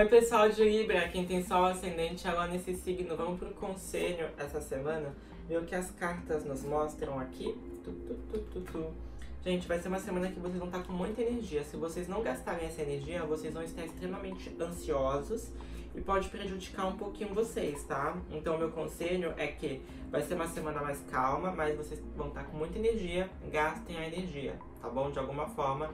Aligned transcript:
Oi 0.00 0.06
pessoal 0.06 0.48
de 0.48 0.64
Libra, 0.64 1.10
quem 1.10 1.26
tem 1.26 1.44
sol 1.44 1.66
ascendente 1.66 2.26
agora 2.26 2.50
nesse 2.50 2.74
signo, 2.74 3.14
vamos 3.14 3.38
pro 3.38 3.50
conselho 3.50 4.30
essa 4.38 4.58
semana, 4.58 5.14
ver 5.46 5.58
o 5.58 5.66
que 5.66 5.74
as 5.74 5.90
cartas 5.90 6.42
nos 6.42 6.64
mostram 6.64 7.18
aqui. 7.18 7.54
Tu, 7.84 7.92
tu, 7.92 8.60
tu, 8.62 8.94
Gente, 9.44 9.68
vai 9.68 9.78
ser 9.78 9.88
uma 9.88 9.98
semana 9.98 10.28
que 10.28 10.40
vocês 10.40 10.56
vão 10.56 10.68
estar 10.68 10.82
com 10.84 10.94
muita 10.94 11.20
energia. 11.20 11.62
Se 11.64 11.76
vocês 11.76 12.08
não 12.08 12.22
gastarem 12.22 12.66
essa 12.66 12.80
energia, 12.80 13.22
vocês 13.24 13.52
vão 13.52 13.62
estar 13.62 13.84
extremamente 13.84 14.50
ansiosos 14.58 15.50
e 15.94 16.00
pode 16.00 16.30
prejudicar 16.30 16.86
um 16.86 16.96
pouquinho 16.96 17.34
vocês, 17.34 17.84
tá? 17.84 18.16
Então, 18.30 18.56
meu 18.56 18.70
conselho 18.70 19.34
é 19.36 19.48
que 19.48 19.82
vai 20.10 20.22
ser 20.22 20.32
uma 20.32 20.48
semana 20.48 20.80
mais 20.80 20.98
calma, 21.10 21.50
mas 21.52 21.76
vocês 21.76 22.00
vão 22.16 22.28
estar 22.28 22.44
com 22.44 22.56
muita 22.56 22.78
energia, 22.78 23.28
gastem 23.52 23.98
a 23.98 24.06
energia, 24.06 24.58
tá 24.80 24.88
bom? 24.88 25.10
De 25.10 25.18
alguma 25.18 25.46
forma, 25.46 25.92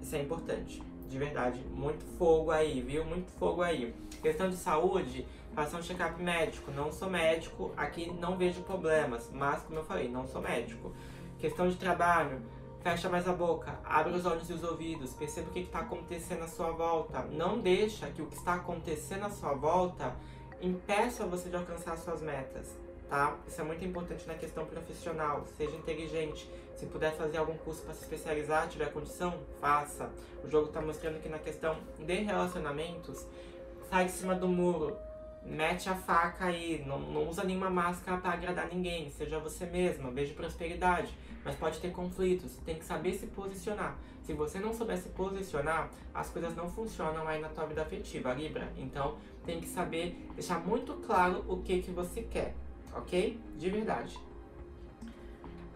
isso 0.00 0.16
é 0.16 0.22
importante 0.22 0.82
de 1.10 1.18
verdade, 1.18 1.60
muito 1.72 2.04
fogo 2.16 2.52
aí, 2.52 2.80
viu? 2.80 3.04
Muito 3.04 3.30
fogo 3.32 3.62
aí. 3.62 3.92
Questão 4.22 4.48
de 4.48 4.54
saúde, 4.54 5.26
faça 5.52 5.76
um 5.76 5.82
check-up 5.82 6.22
médico. 6.22 6.70
Não 6.70 6.92
sou 6.92 7.10
médico, 7.10 7.72
aqui 7.76 8.12
não 8.12 8.36
vejo 8.36 8.62
problemas, 8.62 9.28
mas 9.32 9.60
como 9.62 9.80
eu 9.80 9.84
falei, 9.84 10.08
não 10.08 10.24
sou 10.28 10.40
médico. 10.40 10.94
Questão 11.40 11.68
de 11.68 11.74
trabalho, 11.74 12.40
fecha 12.80 13.08
mais 13.08 13.26
a 13.26 13.32
boca, 13.32 13.80
abre 13.84 14.12
os 14.12 14.24
olhos 14.24 14.48
e 14.48 14.52
os 14.52 14.62
ouvidos, 14.62 15.12
perceba 15.12 15.50
o 15.50 15.52
que 15.52 15.60
está 15.60 15.80
acontecendo 15.80 16.44
à 16.44 16.48
sua 16.48 16.70
volta. 16.70 17.22
Não 17.22 17.58
deixa 17.58 18.06
que 18.06 18.22
o 18.22 18.26
que 18.26 18.36
está 18.36 18.54
acontecendo 18.54 19.24
à 19.24 19.30
sua 19.30 19.54
volta 19.54 20.14
impeça 20.62 21.26
você 21.26 21.48
de 21.48 21.56
alcançar 21.56 21.96
suas 21.96 22.22
metas 22.22 22.72
tá? 23.10 23.36
Isso 23.46 23.60
é 23.60 23.64
muito 23.64 23.84
importante 23.84 24.26
na 24.26 24.34
questão 24.34 24.64
profissional. 24.64 25.44
Seja 25.56 25.76
inteligente. 25.76 26.48
Se 26.76 26.86
puder 26.86 27.12
fazer 27.14 27.36
algum 27.36 27.58
curso 27.58 27.82
para 27.82 27.92
se 27.92 28.04
especializar, 28.04 28.68
tiver 28.68 28.90
condição, 28.92 29.34
faça. 29.60 30.08
O 30.42 30.48
jogo 30.48 30.68
está 30.68 30.80
mostrando 30.80 31.20
que 31.20 31.28
na 31.28 31.38
questão 31.38 31.76
de 31.98 32.14
relacionamentos, 32.14 33.26
sai 33.90 34.06
de 34.06 34.12
cima 34.12 34.34
do 34.34 34.48
muro, 34.48 34.96
mete 35.42 35.90
a 35.90 35.94
faca 35.94 36.46
aí, 36.46 36.82
não, 36.86 36.98
não 36.98 37.28
usa 37.28 37.44
nenhuma 37.44 37.68
máscara 37.68 38.18
para 38.18 38.32
agradar 38.32 38.68
ninguém, 38.68 39.10
seja 39.10 39.38
você 39.38 39.66
mesma, 39.66 40.10
veja 40.10 40.32
prosperidade, 40.32 41.12
mas 41.44 41.56
pode 41.56 41.80
ter 41.80 41.90
conflitos, 41.90 42.56
tem 42.64 42.76
que 42.76 42.84
saber 42.84 43.14
se 43.14 43.26
posicionar. 43.26 43.98
Se 44.22 44.32
você 44.32 44.58
não 44.58 44.72
souber 44.72 44.96
se 44.96 45.08
posicionar, 45.08 45.90
as 46.14 46.30
coisas 46.30 46.54
não 46.54 46.70
funcionam 46.70 47.26
aí 47.26 47.40
na 47.40 47.48
tua 47.48 47.66
vida 47.66 47.82
afetiva, 47.82 48.32
Libra. 48.32 48.72
Então, 48.76 49.16
tem 49.44 49.60
que 49.60 49.66
saber 49.66 50.28
deixar 50.34 50.60
muito 50.60 50.94
claro 51.06 51.44
o 51.48 51.58
que 51.62 51.82
que 51.82 51.90
você 51.90 52.22
quer 52.22 52.54
ok? 52.94 53.38
De 53.56 53.70
verdade. 53.70 54.18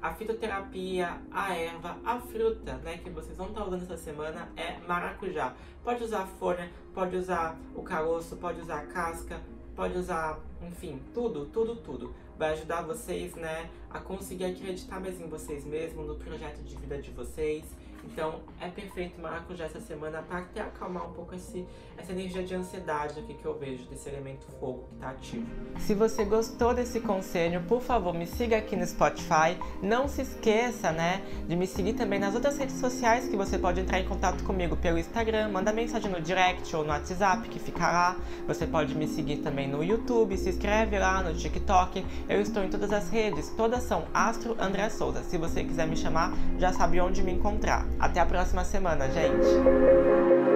A 0.00 0.14
fitoterapia, 0.14 1.20
a 1.30 1.54
erva, 1.56 1.98
a 2.04 2.20
fruta, 2.20 2.74
né, 2.78 2.98
que 2.98 3.10
vocês 3.10 3.36
vão 3.36 3.48
estar 3.48 3.64
usando 3.64 3.82
essa 3.82 3.96
semana 3.96 4.48
é 4.56 4.78
maracujá. 4.86 5.54
Pode 5.82 6.04
usar 6.04 6.22
a 6.22 6.26
folha, 6.26 6.70
pode 6.94 7.16
usar 7.16 7.58
o 7.74 7.82
caroço, 7.82 8.36
pode 8.36 8.60
usar 8.60 8.78
a 8.78 8.86
casca, 8.86 9.40
pode 9.74 9.98
usar, 9.98 10.38
enfim, 10.62 11.02
tudo, 11.12 11.46
tudo, 11.46 11.74
tudo. 11.76 12.14
Vai 12.38 12.52
ajudar 12.52 12.82
vocês, 12.82 13.34
né, 13.34 13.68
a 13.90 13.98
conseguir 13.98 14.44
acreditar 14.44 15.00
mais 15.00 15.20
em 15.20 15.26
vocês 15.26 15.64
mesmos, 15.64 16.06
no 16.06 16.14
projeto 16.14 16.62
de 16.62 16.76
vida 16.76 16.98
de 17.02 17.10
vocês 17.10 17.64
então 18.12 18.40
é 18.60 18.68
perfeito 18.68 19.20
maracujá 19.20 19.66
essa 19.66 19.80
semana 19.80 20.22
para 20.22 20.38
até 20.38 20.60
acalmar 20.60 21.08
um 21.08 21.12
pouco 21.12 21.34
esse, 21.34 21.66
essa 21.96 22.12
energia 22.12 22.42
de 22.42 22.54
ansiedade 22.54 23.20
aqui 23.20 23.34
que 23.34 23.44
eu 23.44 23.56
vejo 23.58 23.84
desse 23.84 24.08
elemento 24.08 24.46
fogo 24.58 24.84
que 24.88 24.94
está 24.94 25.10
ativo. 25.10 25.46
Se 25.78 25.94
você 25.94 26.24
gostou 26.24 26.74
desse 26.74 27.00
conselho, 27.00 27.62
por 27.62 27.80
favor, 27.80 28.14
me 28.14 28.26
siga 28.26 28.56
aqui 28.56 28.74
no 28.76 28.86
Spotify. 28.86 29.58
Não 29.82 30.08
se 30.08 30.22
esqueça, 30.22 30.90
né, 30.90 31.22
de 31.46 31.54
me 31.54 31.66
seguir 31.66 31.92
também 31.92 32.18
nas 32.18 32.34
outras 32.34 32.56
redes 32.56 32.76
sociais 32.76 33.28
que 33.28 33.36
você 33.36 33.58
pode 33.58 33.80
entrar 33.80 34.00
em 34.00 34.08
contato 34.08 34.42
comigo 34.42 34.76
pelo 34.76 34.98
Instagram, 34.98 35.48
manda 35.48 35.72
mensagem 35.72 36.10
no 36.10 36.20
direct 36.20 36.74
ou 36.74 36.82
no 36.82 36.90
WhatsApp 36.90 37.48
que 37.48 37.58
fica 37.58 37.90
lá. 37.90 38.16
Você 38.46 38.66
pode 38.66 38.94
me 38.94 39.06
seguir 39.06 39.38
também 39.38 39.68
no 39.68 39.84
YouTube, 39.84 40.36
se 40.36 40.48
inscreve 40.48 40.98
lá 40.98 41.22
no 41.22 41.34
TikTok. 41.34 42.04
Eu 42.28 42.40
estou 42.40 42.64
em 42.64 42.70
todas 42.70 42.92
as 42.92 43.10
redes, 43.10 43.50
todas 43.50 43.82
são 43.82 44.06
Astro 44.14 44.56
André 44.58 44.88
Souza. 44.88 45.22
Se 45.22 45.36
você 45.36 45.62
quiser 45.62 45.86
me 45.86 45.96
chamar, 45.96 46.32
já 46.58 46.72
sabe 46.72 47.00
onde 47.00 47.22
me 47.22 47.32
encontrar. 47.32 47.86
Até 47.98 48.20
a 48.20 48.26
próxima 48.26 48.64
semana, 48.64 49.08
gente! 49.10 50.47